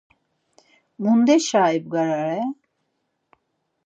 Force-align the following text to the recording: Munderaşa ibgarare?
Munderaşa 1.01 1.63
ibgarare? 1.77 2.39